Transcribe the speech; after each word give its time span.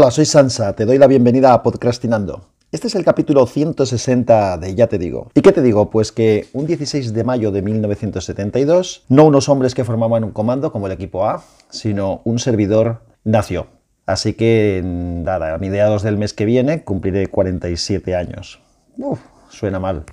Hola, 0.00 0.12
soy 0.12 0.26
Sansa, 0.26 0.76
te 0.76 0.86
doy 0.86 0.96
la 0.96 1.08
bienvenida 1.08 1.52
a 1.52 1.64
Podcastinando. 1.64 2.50
Este 2.70 2.86
es 2.86 2.94
el 2.94 3.04
capítulo 3.04 3.46
160 3.46 4.56
de 4.58 4.76
Ya 4.76 4.86
te 4.86 4.96
digo. 4.96 5.32
¿Y 5.34 5.40
qué 5.40 5.50
te 5.50 5.60
digo? 5.60 5.90
Pues 5.90 6.12
que 6.12 6.46
un 6.52 6.68
16 6.68 7.12
de 7.12 7.24
mayo 7.24 7.50
de 7.50 7.62
1972, 7.62 9.06
no 9.08 9.24
unos 9.24 9.48
hombres 9.48 9.74
que 9.74 9.82
formaban 9.82 10.22
un 10.22 10.30
comando 10.30 10.70
como 10.70 10.86
el 10.86 10.92
equipo 10.92 11.26
A, 11.26 11.42
sino 11.70 12.20
un 12.22 12.38
servidor 12.38 13.02
nació. 13.24 13.66
Así 14.06 14.34
que, 14.34 14.82
nada, 14.84 15.52
a 15.52 15.58
mediados 15.58 16.04
del 16.04 16.16
mes 16.16 16.32
que 16.32 16.44
viene 16.44 16.84
cumpliré 16.84 17.26
47 17.26 18.14
años. 18.14 18.60
Uf, 18.98 19.18
suena 19.48 19.80
mal. 19.80 20.04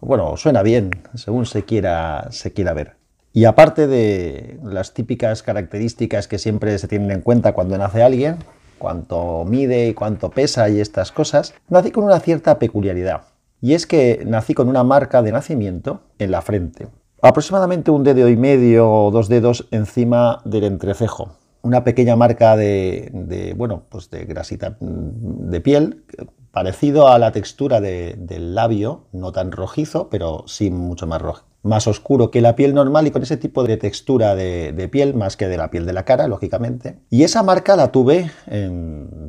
Bueno, 0.00 0.38
suena 0.38 0.62
bien, 0.62 0.90
según 1.16 1.44
se 1.44 1.66
quiera, 1.66 2.28
se 2.30 2.54
quiera 2.54 2.72
ver. 2.72 2.96
Y 3.34 3.44
aparte 3.44 3.88
de 3.88 4.58
las 4.64 4.94
típicas 4.94 5.42
características 5.42 6.28
que 6.28 6.38
siempre 6.38 6.78
se 6.78 6.88
tienen 6.88 7.10
en 7.10 7.20
cuenta 7.20 7.52
cuando 7.52 7.76
nace 7.76 8.02
alguien, 8.02 8.38
cuánto 8.78 9.44
mide 9.46 9.88
y 9.88 9.94
cuánto 9.94 10.30
pesa 10.30 10.68
y 10.68 10.80
estas 10.80 11.12
cosas, 11.12 11.54
nací 11.68 11.90
con 11.90 12.04
una 12.04 12.20
cierta 12.20 12.58
peculiaridad. 12.58 13.22
Y 13.60 13.74
es 13.74 13.86
que 13.86 14.22
nací 14.26 14.54
con 14.54 14.68
una 14.68 14.84
marca 14.84 15.22
de 15.22 15.32
nacimiento 15.32 16.00
en 16.18 16.30
la 16.30 16.42
frente. 16.42 16.88
Aproximadamente 17.22 17.90
un 17.90 18.04
dedo 18.04 18.28
y 18.28 18.36
medio 18.36 18.90
o 18.90 19.10
dos 19.10 19.28
dedos 19.28 19.66
encima 19.70 20.42
del 20.44 20.64
entrecejo. 20.64 21.38
Una 21.62 21.82
pequeña 21.82 22.14
marca 22.14 22.56
de, 22.56 23.54
bueno, 23.56 23.84
pues 23.88 24.10
de 24.10 24.26
grasita 24.26 24.76
de 24.80 25.60
piel, 25.62 26.04
parecido 26.50 27.08
a 27.08 27.18
la 27.18 27.32
textura 27.32 27.80
del 27.80 28.54
labio, 28.54 29.06
no 29.12 29.32
tan 29.32 29.50
rojizo, 29.50 30.10
pero 30.10 30.44
sí 30.46 30.70
mucho 30.70 31.06
más 31.06 31.22
rojo 31.22 31.53
más 31.64 31.88
oscuro 31.88 32.30
que 32.30 32.40
la 32.40 32.54
piel 32.54 32.74
normal 32.74 33.06
y 33.06 33.10
con 33.10 33.22
ese 33.22 33.36
tipo 33.36 33.64
de 33.64 33.76
textura 33.76 34.36
de, 34.36 34.88
piel, 34.92 35.14
más 35.14 35.36
que 35.36 35.48
de 35.48 35.56
la 35.56 35.70
piel 35.70 35.86
de 35.86 35.92
la 35.92 36.04
cara, 36.04 36.28
lógicamente. 36.28 36.98
Y 37.10 37.24
esa 37.24 37.42
marca 37.42 37.74
la 37.74 37.90
tuve 37.90 38.30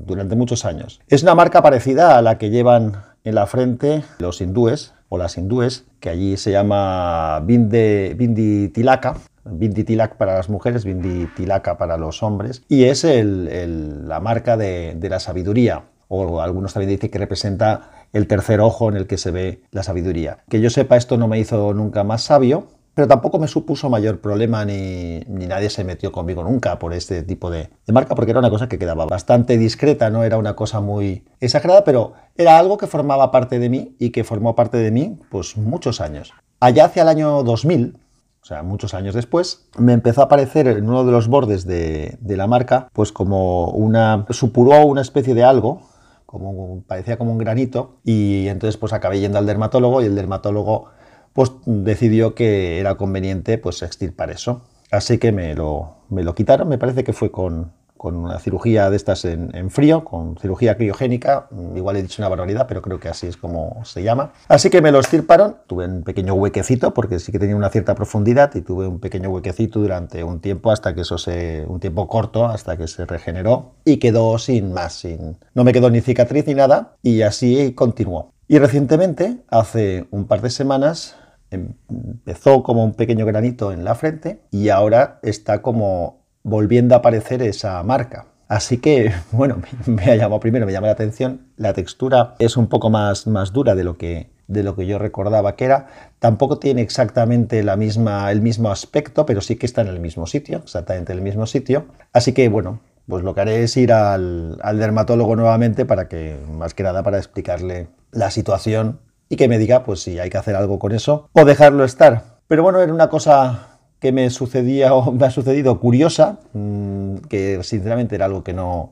durante 0.06 0.36
muchos 0.36 0.66
años. 0.66 1.02
Es 1.08 1.24
una 1.24 1.34
marca 1.34 1.64
parecida 1.64 2.18
a 2.18 2.22
la 2.22 2.38
que 2.38 2.50
llevan 2.50 3.04
en 3.24 3.36
la 3.36 3.48
frente 3.48 4.04
los 4.20 4.42
hindúes 4.42 4.94
o 5.10 5.18
las 5.18 5.38
hindúes, 5.38 5.86
que 6.00 6.10
allí 6.10 6.38
se 6.38 6.52
llama 6.52 7.40
Bindi 7.40 8.70
Tilaka. 8.70 9.16
Bindi 9.48 9.84
Tilak 9.84 10.18
para 10.18 10.36
las 10.36 10.50
mujeres, 10.50 10.84
Bindi 10.86 11.28
Tilaka 11.36 11.78
para 11.78 11.98
los 11.98 12.24
hombres, 12.24 12.64
y 12.68 12.86
es 12.86 13.06
la 13.06 14.20
marca 14.20 14.58
de, 14.58 14.96
de 14.98 15.10
la 15.10 15.20
sabiduría, 15.20 15.84
o 16.08 16.42
algunos 16.42 16.74
también 16.74 16.90
dicen 16.90 17.12
que 17.12 17.20
representa 17.20 18.05
el 18.14 18.28
tercer 18.28 18.62
ojo 18.62 18.90
en 18.90 18.98
el 18.98 19.08
que 19.08 19.18
se 19.18 19.32
ve 19.32 19.62
la 19.72 19.84
sabiduría. 19.84 20.40
Que 20.50 20.62
yo 20.62 20.70
sepa, 20.70 20.98
esto 20.98 21.18
no 21.18 21.28
me 21.28 21.40
hizo 21.40 21.74
nunca 21.74 22.04
más 22.04 22.24
sabio, 22.24 22.68
pero 22.96 23.10
tampoco 23.10 23.38
me 23.40 23.48
supuso 23.50 23.90
mayor 23.90 24.22
problema 24.22 24.64
ni, 24.64 25.20
nadie 25.28 25.70
se 25.70 25.84
metió 25.84 26.14
conmigo 26.14 26.44
nunca 26.44 26.80
por 26.80 26.94
este 26.94 27.24
tipo 27.24 27.52
de, 27.52 27.70
marca, 27.92 28.16
porque 28.16 28.32
era 28.32 28.40
una 28.40 28.50
cosa 28.50 28.70
que 28.70 28.80
quedaba 28.80 29.06
bastante 29.06 29.58
discreta, 29.58 30.10
no 30.10 30.24
era 30.24 30.38
una 30.38 30.56
cosa 30.56 30.80
muy 30.80 31.26
exagerada, 31.42 31.84
pero 31.84 32.14
era 32.38 32.58
algo 32.58 32.78
que 32.78 32.88
formaba 32.88 33.32
parte 33.32 33.60
de 33.60 33.70
mí 33.70 33.96
y 34.00 34.12
que 34.12 34.24
formó 34.24 34.56
parte 34.56 34.78
de 34.78 34.92
mí 34.92 35.20
pues 35.30 35.58
muchos 35.58 36.00
años. 36.00 36.34
Allá 36.62 36.86
hacia 36.86 37.02
el 37.02 37.10
año 37.10 37.44
2000, 37.44 37.98
o 38.42 38.46
sea, 38.46 38.64
muchos 38.64 38.94
años 38.94 39.14
después, 39.14 39.68
me 39.78 39.92
empezó 39.92 40.22
a 40.22 40.26
aparecer 40.26 40.68
en 40.68 40.88
uno 40.88 41.04
de 41.04 41.12
los 41.12 41.28
bordes 41.28 41.68
de, 41.68 42.18
de 42.22 42.38
la 42.38 42.48
marca, 42.48 42.88
pues 42.94 43.12
como 43.12 43.72
una, 43.72 44.26
supuró 44.30 44.86
una 44.86 45.02
especie 45.02 45.36
de 45.36 45.44
algo, 45.44 45.82
como, 46.26 46.84
parecía 46.88 47.18
como 47.18 47.32
un 47.32 47.38
granito, 47.38 47.98
y 48.04 48.48
entonces 48.48 48.78
pues 48.78 48.94
acabé 48.94 49.20
yendo 49.20 49.38
al 49.38 49.46
dermatólogo 49.46 50.02
y 50.02 50.06
el 50.06 50.16
dermatólogo 50.16 50.90
pues 51.34 51.52
decidió 51.66 52.34
que 52.36 52.80
era 52.80 52.96
conveniente 52.96 53.58
pues 53.58 53.82
extirpar 53.82 54.32
eso. 54.32 54.62
Así 54.92 55.18
que 55.18 55.32
me 55.32 55.56
lo, 55.56 55.96
me 56.10 56.24
lo 56.24 56.36
quitaron, 56.36 56.70
me 56.70 56.78
parece 56.78 57.04
que 57.04 57.14
fue 57.14 57.32
con, 57.32 57.74
con 58.06 58.18
una 58.18 58.38
cirugía 58.38 58.92
de 58.92 58.98
estas 58.98 59.26
en, 59.26 59.72
frío, 59.72 60.04
con 60.04 60.38
cirugía 60.38 60.78
criogénica, 60.78 61.48
igual 61.76 61.96
he 61.96 62.04
dicho 62.04 62.22
una 62.22 62.30
barbaridad, 62.30 62.68
pero 62.68 62.84
creo 62.84 63.00
que 63.00 63.10
así 63.10 63.26
es 63.26 63.36
como 63.36 63.84
se 63.84 64.04
llama. 64.04 64.32
Así 64.48 64.70
que 64.70 64.80
me 64.80 64.92
lo 64.92 65.00
estirparon, 65.00 65.58
tuve 65.66 65.88
un 65.88 66.04
pequeño 66.04 66.36
huequecito, 66.36 66.94
porque 66.94 67.18
sí 67.18 67.32
que 67.32 67.40
tenía 67.40 67.56
una 67.56 67.72
cierta 67.72 67.96
profundidad, 67.96 68.54
y 68.54 68.62
tuve 68.62 68.86
un 68.86 69.00
pequeño 69.00 69.32
huequecito 69.32 69.80
durante 69.80 70.24
un 70.24 70.40
tiempo, 70.40 70.70
hasta 70.70 70.94
que 70.94 71.02
eso 71.02 71.18
se, 71.18 71.66
un 71.68 71.80
tiempo 71.80 72.08
corto, 72.08 72.46
hasta 72.46 72.78
que 72.78 72.88
se 72.88 73.08
regeneró, 73.08 73.72
y 73.86 73.98
quedó 73.98 74.38
sin 74.38 74.72
más, 74.72 74.94
sin, 74.94 75.40
no 75.56 75.64
me 75.64 75.74
quedó 75.74 75.90
ni 75.90 76.02
cicatriz 76.02 76.46
ni 76.46 76.54
nada, 76.54 76.98
y 77.02 77.24
así 77.24 77.74
continuó. 77.74 78.34
Y 78.48 78.60
recientemente, 78.60 79.38
hace 79.50 80.06
un 80.12 80.28
par 80.28 80.44
de 80.44 80.52
semanas, 80.52 81.16
empezó 81.50 82.62
como 82.62 82.86
un 82.86 82.94
pequeño 82.94 83.26
granito 83.26 83.72
en 83.72 83.84
la 83.84 83.96
frente, 83.96 84.42
y 84.52 84.70
ahora 84.70 85.18
está 85.24 85.64
como 85.64 86.25
volviendo 86.46 86.94
a 86.94 87.00
aparecer 87.00 87.42
esa 87.42 87.82
marca. 87.84 88.28
Así 88.48 88.78
que, 88.78 89.12
bueno, 89.32 89.62
me 89.88 90.04
ha 90.04 90.16
llamado 90.16 90.40
primero, 90.40 90.66
me 90.66 90.72
llama 90.72 90.88
la 90.88 90.94
atención. 90.94 91.48
La 91.58 91.74
textura 91.74 92.36
es 92.40 92.56
un 92.56 92.68
poco 92.68 92.90
más, 92.90 93.28
más 93.28 93.52
dura 93.52 93.76
de 93.76 93.84
lo, 93.84 93.98
que, 93.98 94.30
de 94.48 94.64
lo 94.64 94.76
que 94.76 94.86
yo 94.86 95.00
recordaba 95.00 95.56
que 95.56 95.66
era. 95.66 95.88
Tampoco 96.20 96.60
tiene 96.60 96.82
exactamente 96.82 97.64
la 97.64 97.76
misma, 97.76 98.32
el 98.32 98.42
mismo 98.42 98.70
aspecto, 98.72 99.26
pero 99.26 99.42
sí 99.42 99.56
que 99.56 99.66
está 99.66 99.82
en 99.82 99.88
el 99.88 100.00
mismo 100.00 100.28
sitio, 100.28 100.60
exactamente 100.60 101.12
en 101.12 101.18
el 101.18 101.24
mismo 101.24 101.48
sitio. 101.48 101.86
Así 102.14 102.32
que, 102.34 102.48
bueno, 102.48 102.80
pues 103.08 103.24
lo 103.24 103.34
que 103.34 103.42
haré 103.42 103.64
es 103.64 103.76
ir 103.76 103.92
al, 103.92 104.60
al 104.62 104.78
dermatólogo 104.78 105.36
nuevamente 105.36 105.86
para 105.86 106.08
que, 106.08 106.38
más 106.52 106.76
que 106.76 106.84
nada, 106.84 107.02
para 107.02 107.18
explicarle 107.18 107.88
la 108.12 108.30
situación 108.30 109.00
y 109.30 109.36
que 109.36 109.48
me 109.48 109.58
diga, 109.58 109.84
pues 109.84 110.02
si 110.02 110.20
hay 110.20 110.30
que 110.30 110.38
hacer 110.38 110.56
algo 110.56 110.78
con 110.78 110.92
eso 110.92 111.28
o 111.34 111.44
dejarlo 111.44 111.84
estar. 111.84 112.36
Pero 112.48 112.62
bueno, 112.62 112.80
era 112.80 112.94
una 112.94 113.10
cosa 113.10 113.75
que 114.06 114.12
me 114.12 114.30
sucedía 114.30 114.94
o 114.94 115.12
me 115.12 115.26
ha 115.26 115.32
sucedido 115.32 115.80
curiosa, 115.80 116.38
mm, 116.54 117.16
que 117.28 117.64
sinceramente 117.64 118.14
era 118.14 118.26
algo 118.26 118.44
que 118.44 118.54
no, 118.54 118.92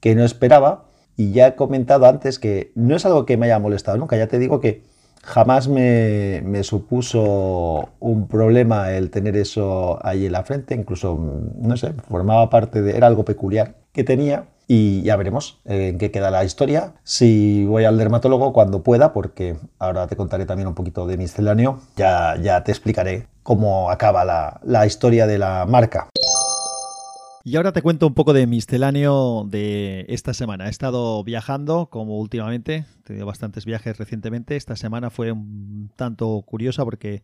que 0.00 0.14
no 0.14 0.24
esperaba. 0.24 0.86
Y 1.14 1.32
ya 1.32 1.48
he 1.48 1.54
comentado 1.56 2.06
antes 2.06 2.38
que 2.38 2.72
no 2.74 2.96
es 2.96 3.04
algo 3.04 3.26
que 3.26 3.36
me 3.36 3.44
haya 3.44 3.58
molestado 3.58 3.98
nunca. 3.98 4.16
Ya 4.16 4.28
te 4.28 4.38
digo 4.38 4.62
que 4.62 4.82
jamás 5.22 5.68
me, 5.68 6.40
me, 6.42 6.62
supuso 6.64 7.90
un 8.00 8.28
problema 8.28 8.92
el 8.92 9.10
tener 9.10 9.36
eso 9.36 9.98
ahí 10.02 10.24
en 10.24 10.32
la 10.32 10.42
frente. 10.42 10.74
Incluso, 10.74 11.16
mm, 11.16 11.68
no 11.68 11.76
sé, 11.76 11.92
formaba 12.08 12.48
parte 12.48 12.80
de... 12.80 12.96
Era 12.96 13.08
algo 13.08 13.26
peculiar 13.26 13.74
que 13.92 14.04
tenía. 14.04 14.46
Y 14.68 15.02
ya 15.02 15.14
veremos 15.14 15.60
en 15.64 15.96
qué 15.98 16.10
queda 16.10 16.30
la 16.30 16.44
historia. 16.44 16.94
Si 17.04 17.64
voy 17.66 17.84
al 17.84 17.98
dermatólogo 17.98 18.52
cuando 18.52 18.82
pueda, 18.82 19.12
porque 19.12 19.56
ahora 19.78 20.08
te 20.08 20.16
contaré 20.16 20.44
también 20.44 20.66
un 20.66 20.74
poquito 20.74 21.06
de 21.06 21.16
misceláneo, 21.16 21.80
ya, 21.96 22.36
ya 22.42 22.64
te 22.64 22.72
explicaré 22.72 23.28
cómo 23.44 23.92
acaba 23.92 24.24
la, 24.24 24.86
historia 24.86 25.28
de 25.28 25.38
la 25.38 25.66
marca. 25.66 26.08
Y 27.44 27.54
ahora 27.54 27.70
te 27.70 27.80
cuento 27.80 28.08
un 28.08 28.14
poco 28.14 28.32
de 28.32 28.48
misceláneo 28.48 29.44
de 29.48 30.04
esta 30.08 30.34
semana. 30.34 30.66
He 30.66 30.70
estado 30.70 31.22
viajando, 31.22 31.86
como 31.86 32.18
últimamente, 32.18 32.86
he 32.98 33.02
tenido 33.04 33.24
bastantes 33.24 33.64
viajes 33.64 33.98
recientemente. 33.98 34.56
Esta 34.56 34.74
semana 34.74 35.10
fue 35.10 35.30
un 35.30 35.92
tanto 35.94 36.42
curiosa 36.44 36.84
porque 36.84 37.22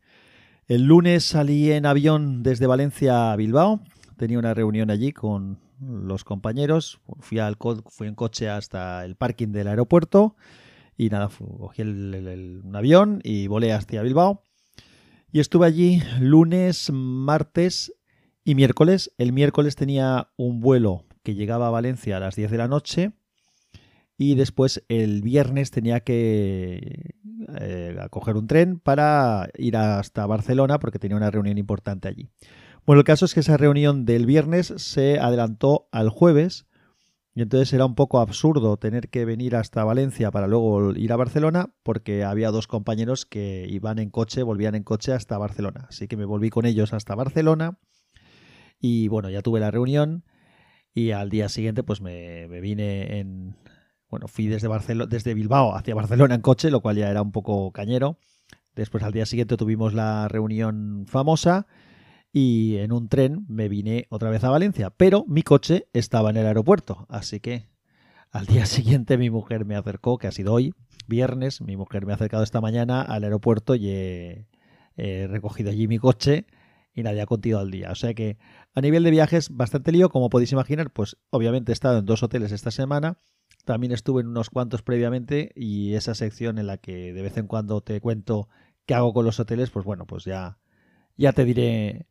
el 0.69 0.85
lunes 0.85 1.25
salí 1.25 1.73
en 1.73 1.87
avión 1.87 2.45
desde 2.45 2.69
Valencia 2.69 3.33
a 3.33 3.37
Bilbao. 3.37 3.81
Tenía 4.17 4.39
una 4.39 4.55
reunión 4.55 4.91
allí 4.91 5.11
con 5.11 5.59
los 5.83 6.25
compañeros. 6.25 7.01
Fui, 7.21 7.39
al 7.39 7.57
fui 7.89 8.09
en 8.09 8.15
coche 8.15 8.49
hasta 8.49 9.05
el 9.05 9.17
parking 9.17 9.49
del 9.49 9.69
aeropuerto 9.69 10.37
y 10.97 11.09
nada, 11.09 11.29
cogí 11.59 11.83
un 11.83 12.73
avión 12.75 13.21
y 13.25 13.47
volé 13.47 13.73
hacia 13.73 14.03
Bilbao. 14.03 14.43
Y 15.31 15.41
estuve 15.41 15.67
allí 15.67 16.03
lunes, 16.21 16.91
martes 16.93 17.93
y 18.45 18.55
miércoles. 18.55 19.13
El 19.19 19.33
miércoles 19.33 19.77
tenía 19.77 20.29
un 20.37 20.61
vuelo 20.61 21.05
que 21.23 21.35
llegaba 21.35 21.69
a 21.69 21.71
Valencia 21.71 22.17
a 22.17 22.21
las 22.21 22.37
10 22.37 22.51
de 22.51 22.59
la 22.59 22.69
noche 22.69 23.13
y 24.19 24.35
después 24.35 24.85
el 24.89 25.23
viernes 25.23 25.71
tenía 25.71 26.01
que 26.01 27.15
eh, 27.59 27.97
coger 28.11 28.37
un 28.37 28.47
tren 28.47 28.79
para 28.79 29.49
ir 29.57 29.77
hasta 29.77 30.27
Barcelona 30.27 30.79
porque 30.79 30.99
tenía 30.99 31.17
una 31.17 31.31
reunión 31.31 31.59
importante 31.59 32.09
allí. 32.09 32.29
Bueno, 32.85 32.99
el 33.01 33.05
caso 33.05 33.27
es 33.27 33.35
que 33.35 33.41
esa 33.41 33.57
reunión 33.57 34.05
del 34.05 34.27
viernes 34.27 34.75
se 34.77 35.21
adelantó 35.21 35.89
al 35.93 36.09
jueves 36.09 36.67
y 37.33 37.43
entonces 37.43 37.73
era 37.73 37.87
un 37.87 37.95
poco 37.95 38.19
absurdo 38.19 38.77
tener 38.77 39.09
que 39.09 39.25
venir 39.25 39.55
hasta 39.55 39.85
Valencia 39.85 40.33
para 40.33 40.49
luego 40.49 40.93
ir 40.93 41.13
a 41.13 41.17
Barcelona 41.17 41.73
porque 41.85 42.25
había 42.25 42.51
dos 42.51 42.67
compañeros 42.67 43.25
que 43.25 43.67
iban 43.71 44.01
en 44.01 44.11
coche, 44.11 44.43
volvían 44.43 44.75
en 44.75 44.83
coche 44.83 45.13
hasta 45.13 45.39
Barcelona. 45.39 45.87
Así 45.89 46.09
que 46.09 46.17
me 46.17 46.25
volví 46.25 46.51
con 46.51 46.67
ellos 46.67 46.93
hasta 46.93 47.15
Barcelona 47.15 47.79
y 48.81 49.07
bueno, 49.07 49.31
ya 49.31 49.43
tuve 49.43 49.61
la 49.61 49.71
reunión 49.71 50.25
y 50.93 51.13
al 51.13 51.31
día 51.31 51.49
siguiente 51.49 51.85
pues 51.85 52.01
me, 52.01 52.49
vine 52.49 53.21
en... 53.21 53.57
Bueno, 54.11 54.27
fui 54.27 54.49
desde, 54.49 54.69
desde 55.07 55.35
Bilbao 55.35 55.77
hacia 55.77 55.95
Barcelona 55.95 56.35
en 56.35 56.43
coche, 56.43 56.71
lo 56.71 56.81
cual 56.81 56.97
ya 56.97 57.09
era 57.09 57.23
un 57.23 57.31
poco 57.31 57.71
cañero. 57.71 58.19
Después 58.75 59.05
al 59.05 59.13
día 59.13 59.25
siguiente 59.25 59.57
tuvimos 59.57 59.95
la 59.95 60.27
reunión 60.27 61.07
famosa 61.07 61.69
y 62.33 62.79
en 62.79 62.93
un 62.93 63.09
tren 63.09 63.45
me 63.49 63.69
vine 63.69 64.07
otra 64.09 64.31
vez 64.31 64.43
a 64.43 64.51
Valencia, 64.51 64.91
pero 64.91 65.25
mi 65.29 65.43
coche 65.43 65.89
estaba 65.93 66.31
en 66.31 66.39
el 66.39 66.47
aeropuerto, 66.47 67.07
así 67.11 67.41
que 67.41 67.69
al 68.31 68.47
día 68.47 68.67
siguiente 68.67 69.19
mi 69.19 69.31
mujer 69.31 69.65
me 69.67 69.77
acercó, 69.77 70.19
que 70.19 70.27
ha 70.27 70.33
sido 70.33 70.55
hoy, 70.55 70.75
viernes, 71.07 71.61
mi 71.61 71.77
mujer 71.77 72.07
me 72.07 72.13
ha 72.13 72.17
acercado 72.17 72.43
esta 72.43 72.61
mañana 72.61 73.03
al 73.03 73.25
aeropuerto 73.25 73.75
y 73.75 73.91
he, 73.91 74.47
recogido 74.97 75.71
allí 75.71 75.89
mi 75.89 75.99
coche 75.99 76.47
y 76.95 77.03
nadie 77.03 77.23
ha 77.23 77.27
continuado 77.27 77.65
al 77.65 77.71
día. 77.71 77.91
O 77.91 77.95
sea 77.95 78.15
que 78.15 78.39
a 78.75 78.81
nivel 78.81 79.03
de 79.05 79.11
viajes, 79.11 79.51
bastante 79.51 79.93
lío, 79.93 80.11
como 80.11 80.29
podéis 80.29 80.53
imaginar, 80.53 80.91
pues 80.91 81.17
obviamente 81.31 81.73
he 81.73 81.75
estado 81.75 81.99
en 81.99 82.07
dos 82.07 82.23
hoteles 82.23 82.53
esta 82.53 82.71
semana, 82.71 83.19
también 83.65 83.93
estuve 83.93 84.23
en 84.23 84.29
unos 84.29 84.51
cuantos 84.51 84.83
previamente 84.83 85.53
y 85.55 85.95
esa 85.95 86.15
sección 86.15 86.59
en 86.59 86.67
la 86.67 86.79
que 86.79 87.13
de 87.13 87.23
vez 87.23 87.37
en 87.37 87.47
cuando 87.47 87.81
te 87.81 88.01
cuento 88.01 88.49
qué 88.87 88.95
hago 88.95 89.13
con 89.13 89.25
los 89.25 89.39
hoteles, 89.41 89.71
pues 89.71 89.85
bueno, 89.85 90.07
pues 90.07 90.25
ya, 90.25 90.59
ya 91.17 91.33
te 91.33 91.45
diré 91.45 92.07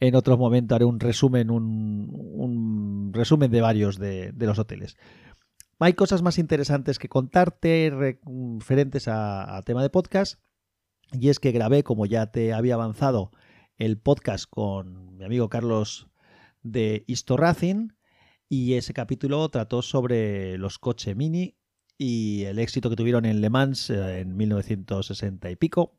en 0.00 0.14
otro 0.14 0.36
momento, 0.36 0.74
haré 0.74 0.84
un 0.84 1.00
resumen, 1.00 1.50
un, 1.50 3.10
resumen 3.14 3.50
de 3.50 3.60
varios 3.60 3.98
de, 3.98 4.32
los 4.38 4.58
hoteles. 4.58 4.96
Hay 5.78 5.94
cosas 5.94 6.22
más 6.22 6.38
interesantes 6.38 6.98
que 6.98 7.08
contarte 7.08 7.90
referentes 7.90 9.08
a, 9.08 9.60
tema 9.64 9.82
de 9.82 9.90
podcast. 9.90 10.40
Y 11.12 11.28
es 11.28 11.38
que 11.38 11.52
grabé, 11.52 11.82
como 11.82 12.04
ya 12.04 12.30
te 12.30 12.52
había 12.52 12.74
avanzado, 12.74 13.30
el 13.78 13.98
podcast 13.98 14.46
con 14.48 15.16
mi 15.16 15.24
amigo 15.24 15.48
Carlos 15.48 16.08
de 16.62 17.04
Histo 17.06 17.36
Racing. 17.36 17.90
Y 18.48 18.74
ese 18.74 18.92
capítulo 18.92 19.48
trató 19.48 19.82
sobre 19.82 20.58
los 20.58 20.78
coches 20.78 21.16
mini 21.16 21.56
y 21.98 22.44
el 22.44 22.58
éxito 22.58 22.90
que 22.90 22.96
tuvieron 22.96 23.24
en 23.24 23.40
Le 23.40 23.50
Mans 23.50 23.90
eh, 23.90 24.20
en 24.20 24.36
1960 24.36 25.50
y 25.50 25.56
pico. 25.56 25.96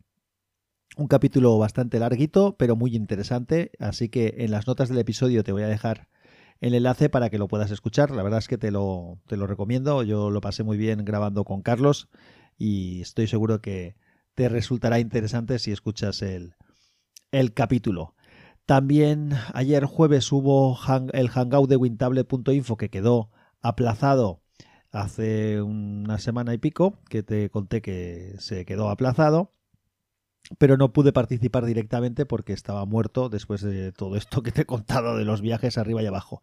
Un 0.95 1.07
capítulo 1.07 1.57
bastante 1.57 2.00
larguito, 2.00 2.56
pero 2.57 2.75
muy 2.75 2.95
interesante, 2.95 3.72
así 3.80 4.10
que 4.10 4.36
en 4.39 4.51
las 4.51 4.66
notas 4.66 4.89
del 4.89 4.98
episodio 4.98 5.44
te 5.44 5.51
voy 5.51 5.63
a 5.63 5.68
dejar 5.68 6.07
el 6.60 6.74
enlace 6.74 7.10
para 7.10 7.30
que 7.30 7.38
lo 7.38 7.48
puedas 7.48 7.72
escuchar. 7.72 8.12
La 8.12 8.24
verdad 8.24 8.39
es 8.39 8.48
que 8.48 8.57
te 8.57 8.72
lo, 8.72 9.19
te 9.28 9.38
lo 9.38 9.48
recomiendo, 9.48 10.01
yo 10.04 10.31
lo 10.31 10.42
pasé 10.42 10.63
muy 10.63 10.78
bien 10.78 11.06
grabando 11.06 11.44
con 11.44 11.62
Carlos 11.62 12.10
y 12.57 13.01
estoy 13.01 13.28
seguro 13.28 13.62
que 13.62 13.95
te 14.34 14.50
resultará 14.50 15.00
interesante 15.00 15.60
si 15.60 15.72
escuchas 15.72 16.22
el, 16.22 16.56
el 17.31 17.54
capítulo. 17.54 18.16
También 18.66 19.34
ayer 19.54 19.86
jueves 19.86 20.31
hubo 20.31 20.78
el 21.13 21.30
hangout 21.30 21.69
de 21.69 21.78
wintable.info 21.78 22.75
que 22.75 22.89
quedó 22.89 23.31
aplazado 23.62 24.42
hace 24.92 25.62
una 25.62 26.18
semana 26.18 26.54
y 26.54 26.57
pico, 26.57 27.00
que 27.10 27.24
te 27.24 27.50
conté 27.50 27.81
que 27.81 28.36
se 28.39 28.66
quedó 28.66 28.89
aplazado 28.89 29.54
pero 30.57 30.77
no 30.77 30.94
pude 30.94 31.11
participar 31.11 31.65
directamente 31.65 32.25
porque 32.25 32.53
estaba 32.53 32.85
muerto 32.85 33.29
después 33.29 33.61
de 33.61 33.91
todo 33.91 34.15
esto 34.15 34.44
que 34.44 34.51
te 34.51 34.61
he 34.61 34.65
contado 34.65 35.17
de 35.17 35.25
los 35.25 35.41
viajes 35.41 35.77
arriba 35.77 36.01
y 36.01 36.05
abajo. 36.05 36.41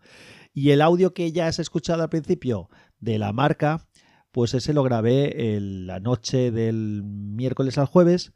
Y 0.52 0.70
el 0.70 0.82
audio 0.82 1.14
que 1.14 1.32
ya 1.32 1.46
has 1.46 1.58
escuchado 1.58 2.02
al 2.02 2.10
principio 2.10 2.68
de 3.00 3.18
la 3.18 3.32
marca, 3.32 3.86
pues 4.30 4.54
ese 4.54 4.72
lo 4.72 4.82
grabé 4.82 5.58
la 5.60 6.00
noche 6.00 6.50
del 6.50 7.02
miércoles 7.04 7.78
al 7.78 7.86
jueves 7.86 8.32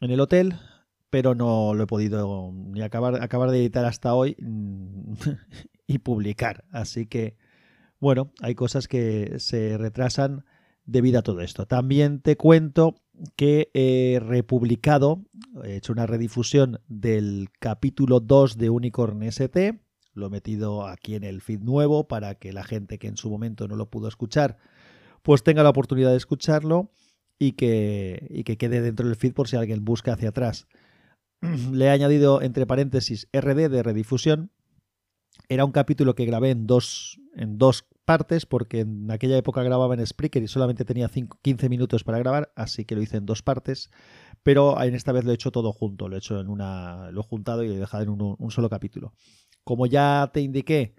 en 0.00 0.10
el 0.10 0.20
hotel, 0.20 0.54
pero 1.10 1.34
no 1.34 1.72
lo 1.74 1.84
he 1.84 1.86
podido 1.86 2.52
ni 2.52 2.82
acabar, 2.82 3.22
acabar 3.22 3.50
de 3.50 3.58
editar 3.58 3.84
hasta 3.84 4.14
hoy 4.14 4.36
y 5.86 5.98
publicar. 5.98 6.64
Así 6.70 7.06
que, 7.06 7.36
bueno, 8.00 8.32
hay 8.40 8.54
cosas 8.54 8.88
que 8.88 9.38
se 9.38 9.78
retrasan 9.78 10.44
debido 10.86 11.18
a 11.18 11.22
todo 11.22 11.40
esto. 11.40 11.66
También 11.66 12.20
te 12.20 12.36
cuento 12.36 12.94
que 13.36 13.70
he 13.74 14.20
republicado, 14.20 15.24
he 15.64 15.76
hecho 15.76 15.92
una 15.92 16.06
redifusión 16.06 16.80
del 16.88 17.48
capítulo 17.58 18.20
2 18.20 18.56
de 18.56 18.70
Unicorn 18.70 19.22
ST, 19.22 19.80
lo 20.14 20.26
he 20.26 20.30
metido 20.30 20.86
aquí 20.86 21.14
en 21.14 21.24
el 21.24 21.42
feed 21.42 21.60
nuevo 21.60 22.08
para 22.08 22.36
que 22.36 22.52
la 22.52 22.64
gente 22.64 22.98
que 22.98 23.08
en 23.08 23.16
su 23.16 23.30
momento 23.30 23.68
no 23.68 23.76
lo 23.76 23.90
pudo 23.90 24.08
escuchar, 24.08 24.56
pues 25.22 25.42
tenga 25.42 25.62
la 25.62 25.70
oportunidad 25.70 26.10
de 26.10 26.16
escucharlo 26.16 26.90
y 27.38 27.52
que, 27.52 28.26
y 28.30 28.44
que 28.44 28.56
quede 28.56 28.80
dentro 28.80 29.06
del 29.06 29.16
feed 29.16 29.34
por 29.34 29.48
si 29.48 29.56
alguien 29.56 29.84
busca 29.84 30.14
hacia 30.14 30.30
atrás. 30.30 30.66
Le 31.72 31.86
he 31.86 31.90
añadido 31.90 32.40
entre 32.40 32.66
paréntesis 32.66 33.28
RD 33.32 33.68
de 33.68 33.82
redifusión. 33.82 34.50
Era 35.48 35.64
un 35.64 35.72
capítulo 35.72 36.14
que 36.14 36.24
grabé 36.24 36.50
en 36.50 36.66
dos, 36.66 37.20
en 37.34 37.58
dos 37.58 37.86
partes 38.06 38.46
porque 38.46 38.80
en 38.80 39.10
aquella 39.10 39.36
época 39.36 39.62
grababa 39.62 39.94
en 39.94 40.06
Spreaker 40.06 40.42
y 40.42 40.48
solamente 40.48 40.86
tenía 40.86 41.10
15 41.10 41.68
minutos 41.68 42.04
para 42.04 42.18
grabar, 42.18 42.52
así 42.56 42.86
que 42.86 42.94
lo 42.94 43.02
hice 43.02 43.18
en 43.18 43.26
dos 43.26 43.42
partes, 43.42 43.90
pero 44.42 44.82
en 44.82 44.94
esta 44.94 45.12
vez 45.12 45.24
lo 45.24 45.32
he 45.32 45.34
hecho 45.34 45.50
todo 45.52 45.72
junto, 45.72 46.08
lo 46.08 46.16
he 46.16 46.18
hecho 46.18 46.40
en 46.40 46.48
una, 46.48 47.10
lo 47.10 47.20
he 47.20 47.24
juntado 47.24 47.62
y 47.62 47.68
lo 47.68 47.74
he 47.74 47.78
dejado 47.78 48.04
en 48.04 48.08
un, 48.08 48.36
un 48.38 48.50
solo 48.50 48.70
capítulo. 48.70 49.12
Como 49.64 49.86
ya 49.86 50.30
te 50.32 50.40
indiqué, 50.40 50.94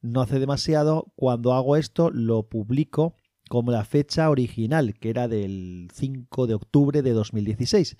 no 0.00 0.22
hace 0.22 0.38
demasiado, 0.38 1.12
cuando 1.16 1.52
hago 1.52 1.76
esto 1.76 2.10
lo 2.10 2.48
publico 2.48 3.16
como 3.48 3.72
la 3.72 3.84
fecha 3.84 4.30
original, 4.30 4.94
que 4.94 5.10
era 5.10 5.28
del 5.28 5.88
5 5.92 6.46
de 6.46 6.54
octubre 6.54 7.02
de 7.02 7.12
2016. 7.12 7.96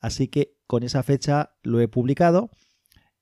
Así 0.00 0.28
que 0.28 0.56
con 0.66 0.82
esa 0.82 1.02
fecha 1.02 1.54
lo 1.62 1.80
he 1.80 1.88
publicado 1.88 2.50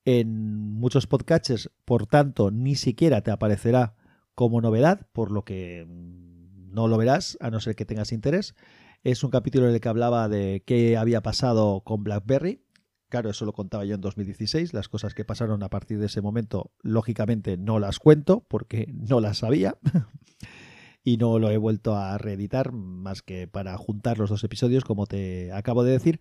en 0.04 0.72
muchos 0.74 1.06
podcasts, 1.06 1.70
por 1.84 2.06
tanto, 2.06 2.50
ni 2.50 2.76
siquiera 2.76 3.22
te 3.22 3.32
aparecerá 3.32 3.95
como 4.36 4.60
novedad, 4.60 5.08
por 5.12 5.32
lo 5.32 5.44
que 5.44 5.86
no 5.88 6.88
lo 6.88 6.98
verás, 6.98 7.38
a 7.40 7.50
no 7.50 7.58
ser 7.58 7.74
que 7.74 7.86
tengas 7.86 8.12
interés. 8.12 8.54
Es 9.02 9.24
un 9.24 9.30
capítulo 9.30 9.66
en 9.66 9.74
el 9.74 9.80
que 9.80 9.88
hablaba 9.88 10.28
de 10.28 10.62
qué 10.66 10.98
había 10.98 11.22
pasado 11.22 11.80
con 11.80 12.04
BlackBerry. 12.04 12.62
Claro, 13.08 13.30
eso 13.30 13.46
lo 13.46 13.54
contaba 13.54 13.86
yo 13.86 13.94
en 13.94 14.02
2016. 14.02 14.74
Las 14.74 14.90
cosas 14.90 15.14
que 15.14 15.24
pasaron 15.24 15.62
a 15.62 15.70
partir 15.70 15.98
de 15.98 16.06
ese 16.06 16.20
momento, 16.20 16.70
lógicamente 16.82 17.56
no 17.56 17.78
las 17.78 17.98
cuento 17.98 18.44
porque 18.46 18.92
no 18.92 19.20
las 19.20 19.38
sabía. 19.38 19.78
y 21.02 21.16
no 21.16 21.38
lo 21.38 21.50
he 21.50 21.56
vuelto 21.56 21.96
a 21.96 22.18
reeditar 22.18 22.72
más 22.72 23.22
que 23.22 23.48
para 23.48 23.78
juntar 23.78 24.18
los 24.18 24.28
dos 24.28 24.44
episodios, 24.44 24.84
como 24.84 25.06
te 25.06 25.50
acabo 25.52 25.82
de 25.82 25.92
decir. 25.92 26.20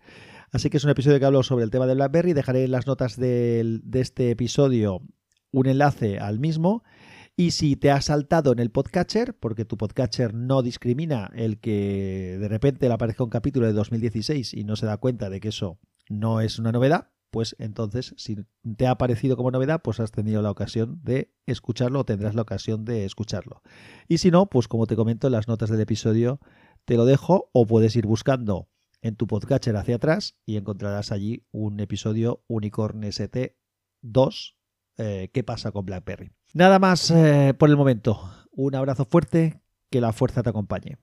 Así 0.52 0.70
que 0.70 0.78
es 0.78 0.84
un 0.84 0.90
episodio 0.90 1.18
que 1.18 1.26
hablo 1.26 1.42
sobre 1.42 1.64
el 1.64 1.70
tema 1.70 1.86
de 1.86 1.94
BlackBerry. 1.96 2.32
Dejaré 2.32 2.64
en 2.64 2.70
las 2.70 2.86
notas 2.86 3.18
de 3.18 3.82
este 3.92 4.30
episodio 4.30 5.02
un 5.50 5.66
enlace 5.66 6.18
al 6.18 6.38
mismo 6.38 6.82
y 7.36 7.50
si 7.50 7.76
te 7.76 7.90
has 7.90 8.06
saltado 8.06 8.52
en 8.52 8.58
el 8.58 8.70
podcatcher, 8.70 9.38
porque 9.38 9.66
tu 9.66 9.76
podcatcher 9.76 10.32
no 10.32 10.62
discrimina 10.62 11.30
el 11.34 11.60
que 11.60 12.38
de 12.40 12.48
repente 12.48 12.88
le 12.88 12.94
aparezca 12.94 13.24
un 13.24 13.30
capítulo 13.30 13.66
de 13.66 13.74
2016 13.74 14.54
y 14.54 14.64
no 14.64 14.74
se 14.74 14.86
da 14.86 14.96
cuenta 14.96 15.28
de 15.28 15.40
que 15.40 15.48
eso 15.48 15.78
no 16.08 16.40
es 16.40 16.58
una 16.58 16.72
novedad, 16.72 17.10
pues 17.30 17.54
entonces 17.58 18.14
si 18.16 18.38
te 18.76 18.86
ha 18.86 18.92
aparecido 18.92 19.36
como 19.36 19.50
novedad, 19.50 19.82
pues 19.82 20.00
has 20.00 20.12
tenido 20.12 20.40
la 20.40 20.50
ocasión 20.50 21.00
de 21.02 21.34
escucharlo 21.44 22.00
o 22.00 22.04
tendrás 22.06 22.34
la 22.34 22.42
ocasión 22.42 22.86
de 22.86 23.04
escucharlo. 23.04 23.62
Y 24.08 24.16
si 24.18 24.30
no, 24.30 24.46
pues 24.46 24.66
como 24.66 24.86
te 24.86 24.96
comento 24.96 25.26
en 25.26 25.34
las 25.34 25.46
notas 25.46 25.68
del 25.68 25.80
episodio, 25.80 26.40
te 26.86 26.96
lo 26.96 27.04
dejo 27.04 27.50
o 27.52 27.66
puedes 27.66 27.96
ir 27.96 28.06
buscando 28.06 28.70
en 29.02 29.14
tu 29.14 29.26
podcatcher 29.26 29.76
hacia 29.76 29.96
atrás 29.96 30.38
y 30.46 30.56
encontrarás 30.56 31.12
allí 31.12 31.44
un 31.50 31.80
episodio 31.80 32.42
Unicorn 32.48 33.04
ST 33.04 33.58
2 34.00 34.55
eh, 34.98 35.30
qué 35.32 35.42
pasa 35.44 35.72
con 35.72 35.84
BlackBerry. 35.86 36.32
Nada 36.54 36.78
más 36.78 37.10
eh, 37.10 37.54
por 37.58 37.68
el 37.68 37.76
momento. 37.76 38.30
Un 38.50 38.74
abrazo 38.74 39.04
fuerte, 39.04 39.60
que 39.90 40.00
la 40.00 40.12
fuerza 40.12 40.42
te 40.42 40.50
acompañe. 40.50 40.98